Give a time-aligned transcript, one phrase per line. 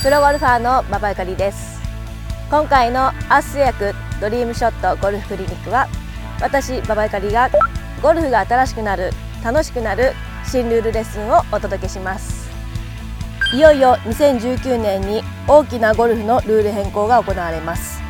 [0.00, 1.80] プロゴルファーの馬場ゆかりです。
[2.48, 5.88] 今回のアース製薬ドリームショットゴルフクリニックは
[6.40, 7.50] 私馬場ゆかりが
[8.00, 9.10] ゴルフが新しくなる
[9.42, 10.12] 楽しくなる
[10.44, 12.48] 新ルールレッスンをお届けします。
[13.52, 18.00] いよいよ2019年に大きなゴルフのルール変更が行われます。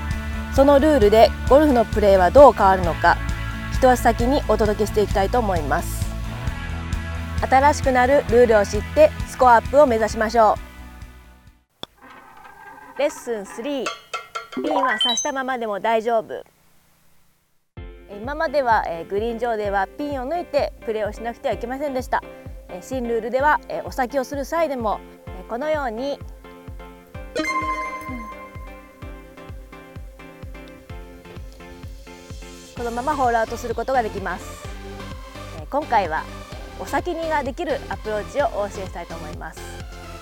[0.54, 3.16] そのルールでゴルフのプレーはどう変わるのか
[3.72, 6.06] 一足先にお届けしていきたいと思います。
[7.40, 10.67] 新しくなるルールを知ってスコアアップを目指しましょう。
[12.98, 13.84] レッスン3
[14.56, 16.44] ピンは刺したままでも大丈夫。
[18.10, 22.24] 今まではグリーン上ではピンを抜いてプレーをしなくてはいけませんでした。
[22.80, 24.98] 新ルールではお先をする際でも
[25.48, 26.18] このように
[32.76, 34.44] このままホールアウトすることができます。
[35.70, 36.24] 今回は
[36.80, 39.60] お先にができるアプローチをお教えしたいと思います。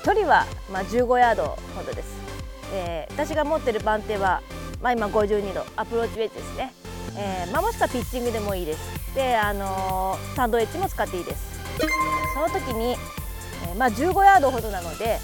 [0.04, 2.35] 距離はまあ15ヤードほどです、
[2.72, 4.42] えー私が持ってる番手は
[4.82, 6.72] まあ今52度アプローチウェッジですね、
[7.16, 9.14] えーまあもしくはピッチングでもいいです。
[9.14, 11.60] であのーサンドウェッジも使っていいです。
[12.34, 15.18] その時に、えーまあ15ヤードほどなので、え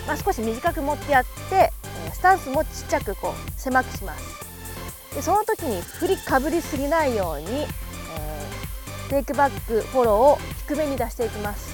[0.00, 1.70] ーまあ少し短く持ってやって
[2.06, 5.14] えースタンスもちっちゃくこう狭くします。
[5.14, 11.72] でその時に振りかぶりすぎないように、えーテイクバックフォローを低めに出していきます。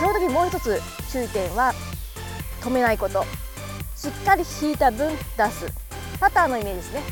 [0.00, 0.80] その時もう一つ
[1.12, 1.74] 注意点は
[2.60, 3.24] 止めないこと。
[4.00, 5.66] しっかり引いた分出す。
[6.18, 7.02] パターのイメージですね。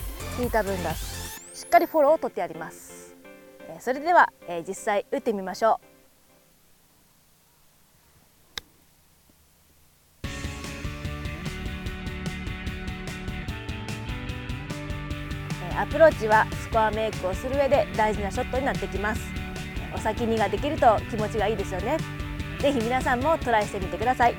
[0.40, 1.38] 引いた分出す。
[1.52, 3.14] しっかりフォローを取ってやります。
[3.68, 5.86] えそれでは、え実際打ってみましょう。
[15.74, 19.20] えアプローチはスコアメイクをする上で大事なショットになってきます。
[19.94, 21.98] お先にができると気持ちがいいですよね。
[22.60, 24.34] ぜひ皆さんもトライしてみてください。